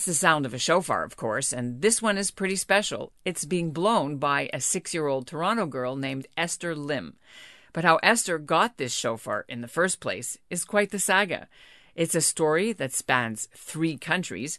[0.00, 3.12] That's the sound of a shofar, of course, and this one is pretty special.
[3.26, 7.16] It's being blown by a six year old Toronto girl named Esther Lim.
[7.74, 11.48] But how Esther got this shofar in the first place is quite the saga.
[11.94, 14.58] It's a story that spans three countries,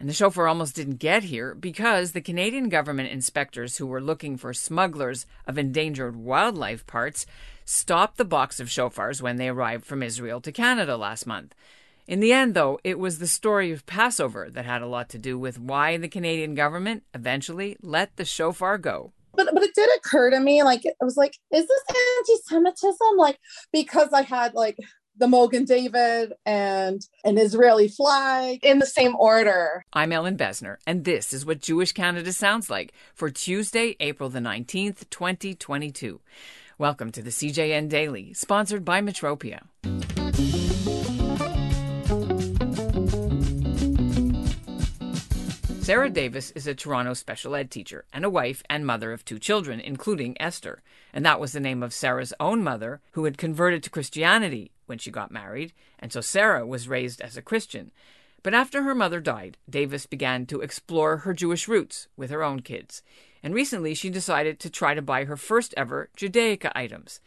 [0.00, 4.36] and the shofar almost didn't get here because the Canadian government inspectors who were looking
[4.36, 7.24] for smugglers of endangered wildlife parts
[7.64, 11.54] stopped the box of shofars when they arrived from Israel to Canada last month.
[12.08, 15.18] In the end, though, it was the story of Passover that had a lot to
[15.18, 19.12] do with why the Canadian government eventually let the shofar go.
[19.34, 23.16] But but it did occur to me, like I was like, is this anti-Semitism?
[23.16, 23.38] Like
[23.72, 24.76] because I had like
[25.16, 29.84] the Mogen David and an Israeli flag in the same order.
[29.92, 34.40] I'm Ellin Bessner, and this is what Jewish Canada sounds like for Tuesday, April the
[34.40, 36.20] 19th, 2022.
[36.78, 39.62] Welcome to the CJN Daily, sponsored by Metropia.
[45.92, 49.38] Sara Davis is a Toronto special ed teacher and a wife and mother of two
[49.38, 50.80] children, including Esther.
[51.12, 54.96] And that was the name of Sara's own mother, who had converted to Christianity when
[54.96, 57.90] she got married, and so Sara was raised as a Christian.
[58.42, 62.60] But after her mother died, Davis began to explore her Jewish roots with her own
[62.60, 63.02] kids.
[63.42, 67.20] And recently she decided to try to buy her first ever Judaica items.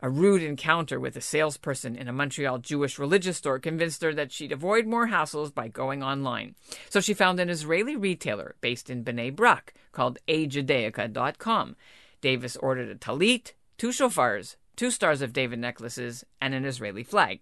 [0.00, 4.32] A rude encounter with a salesperson in a Montreal Jewish religious store convinced her that
[4.32, 6.54] she'd avoid more hassles by going online.
[6.90, 11.76] So she found an Israeli retailer based in Bnei Brak called ajudaica.com.
[12.20, 17.40] Davis ordered a tallit, two shofars, two Stars of David necklaces, and an Israeli flag.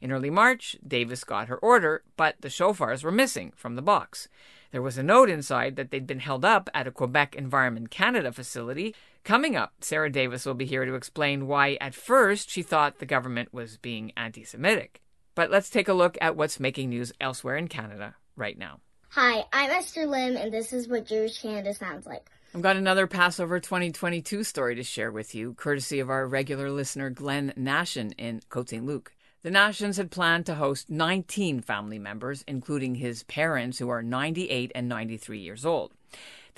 [0.00, 4.28] In early March, Davis got her order, but the shofars were missing from the box.
[4.70, 8.32] There was a note inside that they'd been held up at a Quebec Environment Canada
[8.32, 8.94] facility.
[9.24, 13.06] Coming up, Sara Davis will be here to explain why at first she thought the
[13.06, 15.02] government was being anti Semitic.
[15.34, 18.80] But let's take a look at what's making news elsewhere in Canada right now.
[19.10, 22.28] Hi, I'm Esther Lim, and this is what Jewish Canada sounds like.
[22.54, 27.10] I've got another Passover 2022 story to share with you, courtesy of our regular listener
[27.10, 28.84] Glenn Nashin in Côte St.
[28.84, 29.12] Luc.
[29.42, 34.72] The Nashins had planned to host 19 family members, including his parents, who are 98
[34.74, 35.92] and 93 years old.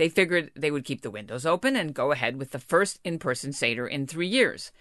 [0.00, 3.18] They figured they would keep the windows open and go ahead with the first in
[3.18, 4.72] person Seder in three years.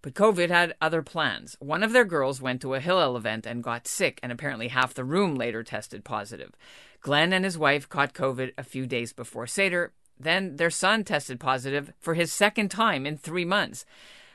[0.00, 1.56] But COVID had other plans.
[1.58, 4.94] One of their girls went to a Hillel event and got sick, and apparently half
[4.94, 6.52] the room later tested positive.
[7.00, 9.92] Glenn and his wife caught COVID a few days before Seder.
[10.20, 13.84] Then their son tested positive for his second time in three months.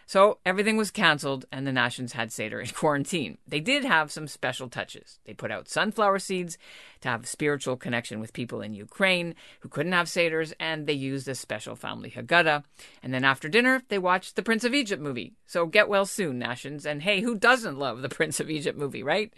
[0.07, 3.39] So everything was canceled, and the Nashins had Seder in quarantine.
[3.47, 5.19] They did have some special touches.
[5.25, 6.57] They put out sunflower seeds
[7.01, 10.93] to have a spiritual connection with people in Ukraine who couldn't have Seders, and they
[10.93, 12.63] used a special family Haggadah.
[13.01, 15.33] And then after dinner, they watched the Prince of Egypt movie.
[15.47, 16.85] So get well soon, Nashins.
[16.85, 19.33] And hey, who doesn't love the Prince of Egypt movie, right?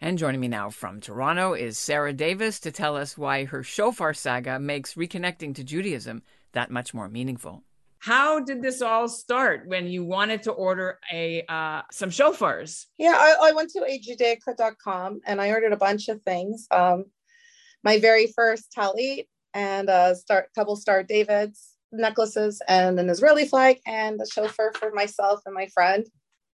[0.00, 4.12] And joining me now from Toronto is Sara Davis to tell us why her shofar
[4.14, 6.22] saga makes reconnecting to Judaism
[6.52, 7.62] that much more meaningful.
[8.02, 12.86] How did this all start when you wanted to order a uh, some shofars?
[12.98, 16.66] Yeah, I, I went to ajudaica.com and I ordered a bunch of things.
[16.72, 17.04] Um,
[17.84, 23.78] my very first tallit and a star, couple Star Davids necklaces and an Israeli flag
[23.86, 26.04] and a shofar for myself and my friend.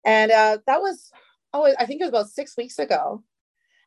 [0.06, 1.12] And uh, that was,
[1.54, 3.22] oh, I think it was about six weeks ago.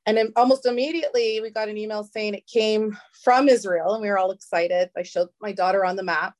[0.05, 4.11] And then almost immediately we got an email saying it came from Israel and we
[4.11, 4.91] were all excited.
[4.94, 6.34] I showed my daughter on the map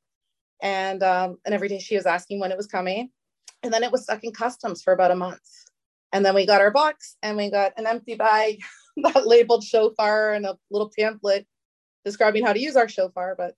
[0.62, 3.11] and um, and every day she was asking when it was coming.
[3.62, 5.41] And then it was stuck in customs for about a month.
[6.12, 8.61] And then we got our box and we got an empty bag
[8.99, 11.47] that labeled shofar and a little pamphlet
[12.05, 13.55] describing how to use our shofar but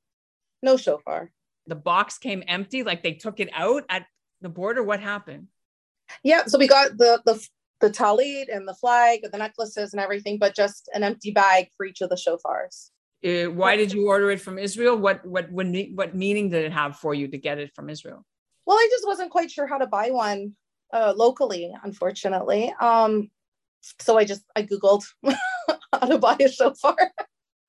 [0.62, 1.30] no shofar.
[1.66, 4.06] The box came empty like they took it out at
[4.40, 4.82] the border?
[4.82, 5.48] What happened?
[6.22, 7.46] Yeah so we got the the
[7.80, 11.66] the tallit and the flag and the necklaces and everything but just an empty bag
[11.76, 12.90] for each of the shofars
[13.24, 14.96] uh, why did you order it from Israel?
[14.96, 18.24] What what what what meaning did it have for you to get it from Israel?
[18.66, 20.54] Well, I just wasn't quite sure how to buy one
[20.92, 22.72] uh, locally, unfortunately.
[22.80, 23.30] Um,
[24.00, 25.04] so I just I googled
[25.92, 26.96] how to buy a shofar.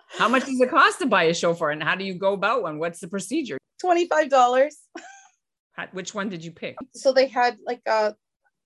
[0.10, 2.62] how much does it cost to buy a shofar, and how do you go about
[2.62, 2.78] one?
[2.80, 3.58] What's the procedure?
[3.80, 4.78] Twenty five dollars.
[5.94, 6.76] Which one did you pick?
[6.94, 8.12] So they had like a uh,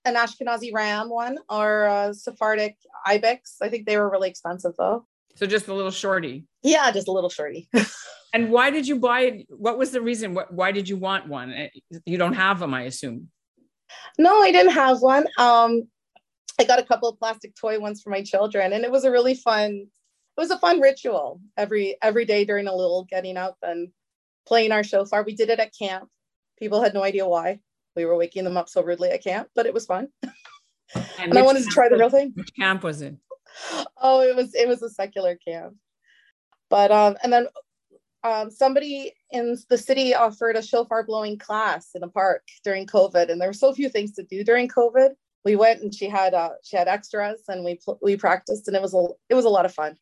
[0.06, 2.76] an Ashkenazi ram one or a Sephardic
[3.06, 3.58] ibex.
[3.62, 5.06] I think they were really expensive though.
[5.36, 6.46] So just a little shorty.
[6.62, 7.70] Yeah, just a little shorty.
[8.34, 9.48] and why did you buy it?
[9.50, 10.38] What was the reason?
[10.50, 11.52] Why did you want one?
[11.52, 11.70] Eh,
[12.06, 13.30] you don't have them, I assume.
[14.18, 15.26] No, I didn't have one.
[15.38, 15.84] Um,
[16.60, 19.12] I got a couple of plastic toy ones for my children, and it was a
[19.12, 19.88] really fun.
[20.36, 23.90] It was a fun ritual every every day during a little getting up and
[24.48, 25.24] playing our shofar.
[25.24, 26.10] We did it at camp.
[26.60, 27.60] People had no idea why
[27.96, 30.10] we were waking them up so rudely at camp, but it was fun.
[30.96, 32.32] and, and I wanted to try the real thing.
[32.36, 33.16] Which camp was it?
[33.98, 35.76] oh, it was it was a secular camp.
[36.70, 37.48] But um, and then
[38.24, 43.30] um, somebody in the city offered a shofar blowing class in a park during COVID,
[43.30, 45.10] and there were so few things to do during COVID.
[45.46, 48.82] We went and she had uh, she had extras, and we we practiced, and it
[48.82, 49.98] was a it was a lot of fun.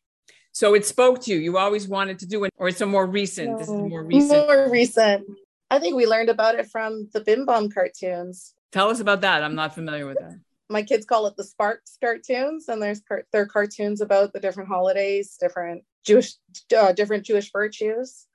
[0.52, 1.38] So it spoke to you.
[1.38, 3.52] You always wanted to do it, or it's a more recent.
[3.52, 4.46] No, this is more recent.
[4.46, 5.26] More recent.
[5.70, 8.54] I think we learned about it from the BimBam cartoons.
[8.70, 9.42] Tell us about that.
[9.42, 10.38] I'm not familiar with that.
[10.72, 15.36] My kids call it the Sparks cartoons, and there's car- cartoons about the different holidays,
[15.38, 16.34] different Jewish,
[16.76, 18.26] uh, different Jewish virtues.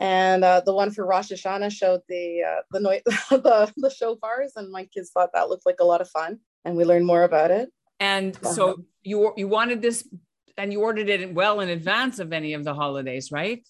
[0.00, 4.50] And uh, the one for Rosh Hashanah showed the uh, the, noise, the the shofars,
[4.56, 7.22] and my kids thought that looked like a lot of fun, and we learned more
[7.22, 7.70] about it.
[8.00, 10.06] And so you you wanted this,
[10.58, 13.66] and you ordered it well in advance of any of the holidays, right?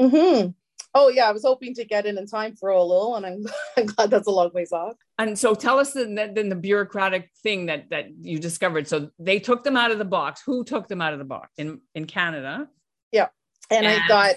[0.00, 0.50] Mm-hmm.
[0.98, 3.44] Oh yeah, I was hoping to get in in time for Elul, and I'm,
[3.76, 4.94] I'm glad that's a long ways off.
[5.18, 8.88] And so, tell us then the, bureaucratic thing that that you discovered.
[8.88, 10.40] So they took them out of the box.
[10.46, 12.68] Who took them out of the box in in Canada?
[13.12, 13.28] Yeah,
[13.70, 14.36] and, and I got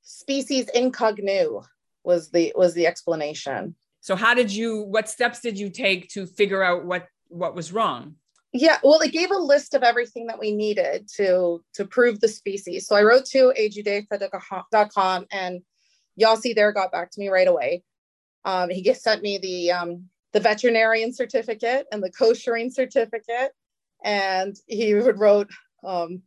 [0.00, 1.62] species incognu
[2.04, 3.74] was the was the explanation.
[4.00, 4.84] So how did you?
[4.84, 8.14] What steps did you take to figure out what what was wrong?
[8.54, 12.28] Yeah, well, it gave a list of everything that we needed to to prove the
[12.28, 12.86] species.
[12.86, 15.62] So I wrote to ajudaica.com and
[16.20, 17.82] Yossi there got back to me right away.
[18.44, 23.52] Um, he sent me the um, the veterinarian certificate and the koshering certificate,
[24.04, 25.50] and he wrote
[25.84, 26.22] um,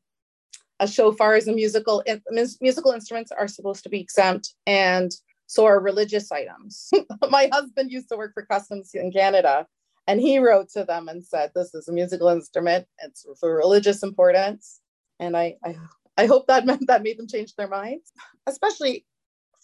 [0.79, 2.21] a shofar is a musical in,
[2.61, 5.11] musical instruments are supposed to be exempt, and
[5.47, 6.89] so are religious items.
[7.29, 9.67] My husband used to work for customs in Canada,
[10.07, 12.87] and he wrote to them and said, "This is a musical instrument.
[12.99, 14.81] It's for religious importance."
[15.19, 15.75] And I, I,
[16.17, 18.11] I hope that meant that made them change their minds,
[18.47, 19.05] especially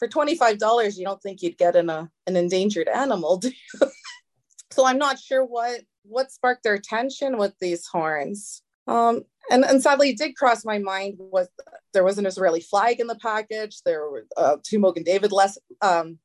[0.01, 3.87] for $25 you don't think you'd get in a an endangered animal do you?
[4.71, 8.63] so i'm not sure what what sparked their attention with these horns.
[8.87, 9.21] Um,
[9.51, 11.49] and, and sadly it did cross my mind was
[11.93, 13.83] there was an israeli flag in the package.
[13.83, 16.17] There were uh, two mogen david less um,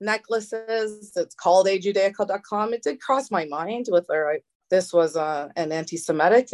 [0.00, 1.12] necklaces.
[1.14, 6.48] It's called a ajudaica.com it did cross my mind whether this was uh, an anti-semitic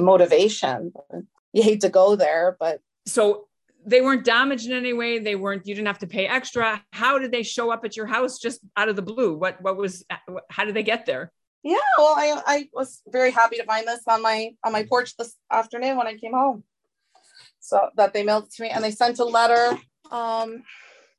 [0.00, 0.92] motivation.
[1.52, 3.46] You hate to go there but so
[3.86, 5.20] they weren't damaged in any way.
[5.20, 6.82] They weren't you didn't have to pay extra.
[6.92, 9.36] How did they show up at your house just out of the blue?
[9.36, 10.04] What what was
[10.50, 11.32] how did they get there?
[11.62, 15.16] Yeah well i i was very happy to find this on my on my porch
[15.16, 16.64] this afternoon when i came home.
[17.60, 19.78] So that they mailed it to me and they sent a letter
[20.10, 20.62] um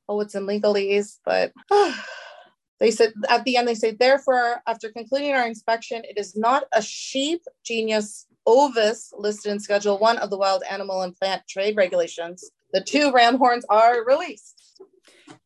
[0.07, 1.51] oh it's in legalese but
[2.79, 6.63] they said at the end they say therefore after concluding our inspection it is not
[6.71, 11.75] a sheep genus ovis listed in schedule one of the wild animal and plant trade
[11.75, 14.83] regulations the two ram horns are released.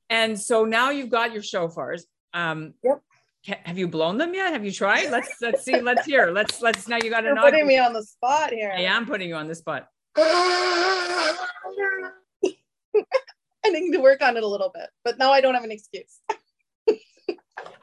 [0.09, 2.01] And so now you've got your shofars.
[2.33, 3.01] Um, yep.
[3.45, 4.53] Have you blown them yet?
[4.53, 5.09] Have you tried?
[5.09, 5.81] Let's let's see.
[5.81, 6.31] Let's hear.
[6.31, 7.27] Let's let's now you got to.
[7.27, 8.71] You're putting me on the spot here.
[8.77, 9.87] Yeah, I am putting you on the spot.
[13.63, 15.71] I need to work on it a little bit, but now I don't have an
[15.71, 16.19] excuse.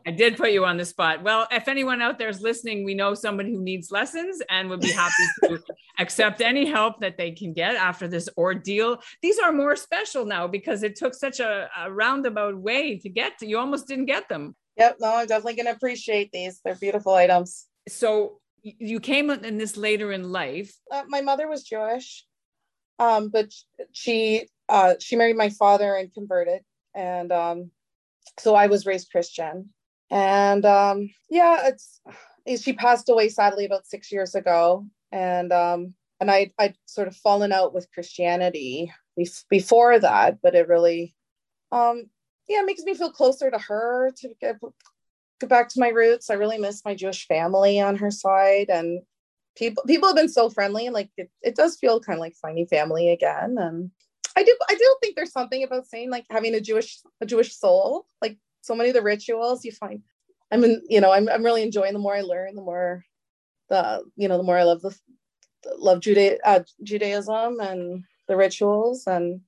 [0.06, 1.22] I did put you on the spot.
[1.22, 4.80] Well, if anyone out there is listening, we know somebody who needs lessons and would
[4.80, 5.62] be happy to
[5.98, 8.98] accept any help that they can get after this ordeal.
[9.22, 13.38] These are more special now because it took such a, a roundabout way to get
[13.38, 13.46] to.
[13.46, 14.56] You almost didn't get them.
[14.76, 14.96] Yep.
[15.00, 16.60] No, I'm definitely going to appreciate these.
[16.64, 17.66] They're beautiful items.
[17.88, 20.74] So you came in this later in life.
[20.90, 22.24] Uh, my mother was Jewish,
[22.98, 23.52] um, but
[23.92, 26.62] she uh, she married my father and converted,
[26.94, 27.70] and um,
[28.38, 29.70] so I was raised Christian
[30.10, 32.00] and um, yeah, it's
[32.62, 37.16] she passed away sadly about six years ago, and um, and I I'd sort of
[37.16, 38.92] fallen out with Christianity
[39.50, 41.14] before that, but it really
[41.72, 42.04] um,
[42.48, 44.56] yeah it makes me feel closer to her to get
[45.40, 46.30] get back to my roots.
[46.30, 49.02] I really miss my Jewish family on her side, and
[49.56, 50.86] people people have been so friendly.
[50.86, 53.90] And like it, it does feel kind of like finding family again, and
[54.36, 57.54] I do I do think there's something about saying like having a Jewish a Jewish
[57.54, 58.06] soul.
[58.22, 60.02] Like so many of the rituals you find
[60.50, 63.04] i'm in you know i'm, I'm really enjoying the more i learn the more
[63.68, 64.94] the you know the more i love the
[65.76, 69.06] love Juda- uh, judaism and the rituals.
[69.06, 69.40] And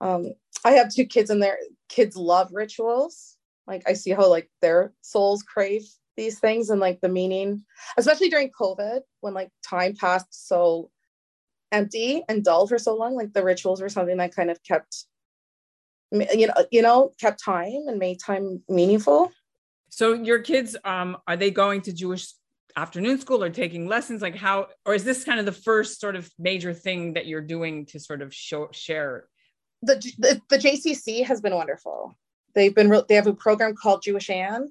[0.00, 0.32] um
[0.64, 1.58] i have two kids and their
[1.88, 3.36] kids love rituals.
[3.66, 5.82] Like i see how like their souls crave
[6.16, 7.62] these things and like the meaning
[7.98, 10.90] especially during covid when like time passed so
[11.72, 15.04] empty and dull for so long like the rituals were something that kind of kept
[16.12, 19.32] you know you know kept time and made time meaningful.
[19.88, 22.28] So your kids um are they going to jewish
[22.76, 24.22] afternoon school or taking lessons?
[24.22, 27.40] Like how or is this kind of the first sort of major thing that you're
[27.40, 29.28] doing to sort of show share?
[29.82, 32.16] The the, the jcc has been wonderful.
[32.54, 34.70] They've been they have a program called jewish and.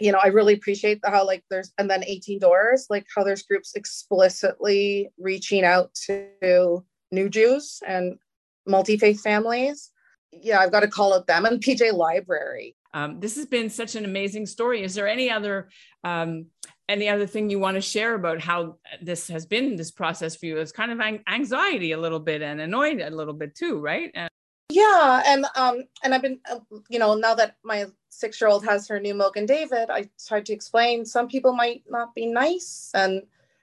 [0.00, 3.42] You know, I really appreciate how like there's and then 18 doors, like how there's
[3.42, 8.18] groups explicitly reaching out to new Jews and
[8.66, 9.90] multi-faith families.
[10.42, 12.74] Yeah, I've got to call out them and PJ Library.
[12.92, 14.82] Um, this has been such an amazing story.
[14.82, 15.68] Is there any other
[16.04, 16.46] um,
[16.88, 20.46] any other thing you want to share about how this has been this process for
[20.46, 20.58] you?
[20.58, 24.10] It's kind of anxiety a little bit and annoyed a little bit too, right?
[24.14, 24.30] And-
[24.70, 28.64] yeah, and um, and I've been, uh, you know, now that my six year old
[28.64, 32.90] has her new Mogen David, I tried to explain some people might not be nice
[32.94, 33.22] and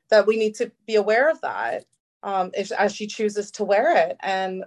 [0.09, 1.85] that we need to be aware of that
[2.23, 4.17] um, if, as she chooses to wear it.
[4.21, 4.63] And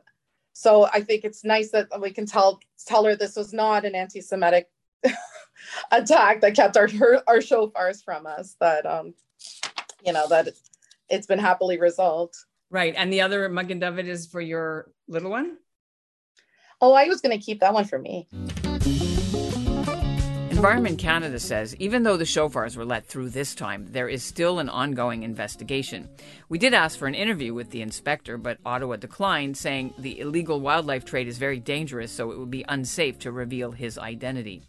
[0.54, 3.96] so I think it's nice that we can tell tell her this was not an
[3.96, 4.70] anti Semitic
[5.90, 9.14] attack that kept our, her, our shofars from us, that, um,
[10.06, 10.48] you know, that
[11.10, 12.36] it's been happily resolved.
[12.70, 12.94] Right.
[12.96, 15.58] And the other Mogen David is for your little one?
[16.80, 18.28] Oh, I was going to keep that one for me.
[20.64, 24.58] Environment Canada says even though the shofars were let through this time, there is still
[24.58, 26.08] an ongoing investigation.
[26.48, 30.62] We did ask for an interview with the inspector, but Ottawa declined, saying the illegal
[30.62, 34.62] wildlife trade is very dangerous, so it would be unsafe to reveal his identity.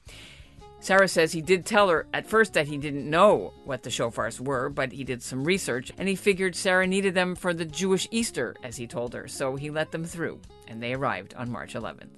[0.86, 4.40] Sara says he did tell her at first that he didn't know what the shofars
[4.40, 8.08] were, but he did some research and he figured Sara needed them for the Jewish
[8.12, 11.74] Easter, as he told her, so he let them through, and they arrived on March
[11.74, 12.12] 11th.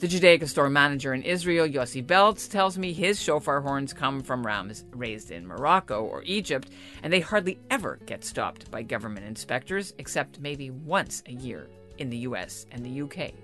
[0.00, 4.44] The Judaica store manager in Israel, Yossi Beltz, tells me his shofar horns come from
[4.44, 6.68] rams raised in Morocco or Egypt,
[7.04, 12.10] and they hardly ever get stopped by government inspectors, except maybe once a year in
[12.10, 13.34] the US and the UK.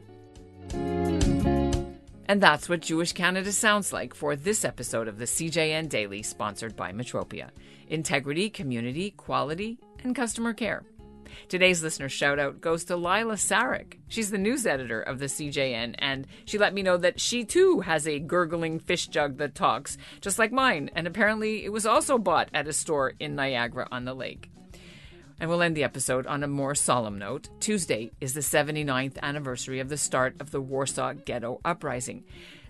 [2.28, 6.76] And that's what Jewish Canada sounds like for this episode of the CJN Daily, sponsored
[6.76, 7.50] by Metropia
[7.88, 10.82] integrity, community, quality, and customer care.
[11.48, 13.98] Today's listener shout out goes to Lila Sarick.
[14.08, 17.80] She's the news editor of the CJN, and she let me know that she too
[17.80, 22.18] has a gurgling fish jug that talks, just like mine, and apparently it was also
[22.18, 24.50] bought at a store in Niagara on the lake.
[25.38, 27.48] And we'll end the episode on a more solemn note.
[27.60, 32.24] Tuesday is the 79th anniversary of the start of the Warsaw Ghetto Uprising.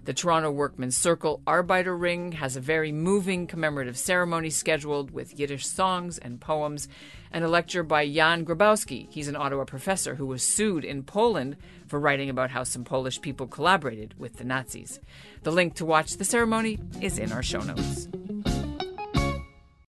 [0.06, 5.66] The Toronto Workmen's Circle Arbeiter Ring has a very moving commemorative ceremony scheduled with Yiddish
[5.66, 6.86] songs and poems
[7.32, 9.08] and a lecture by Jan Grabowski.
[9.10, 11.56] He's an Ottawa professor who was sued in Poland
[11.88, 15.00] for writing about how some Polish people collaborated with the Nazis.
[15.42, 18.06] The link to watch the ceremony is in our show notes.